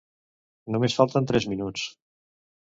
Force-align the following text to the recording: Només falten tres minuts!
Només 0.77 0.97
falten 1.01 1.29
tres 1.33 1.47
minuts! 1.53 1.87